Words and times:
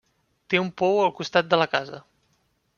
Té 0.53 0.61
un 0.61 0.71
pou 0.83 0.97
al 1.03 1.13
costat 1.21 1.53
de 1.53 1.61
la 1.65 1.71
casa. 1.77 2.03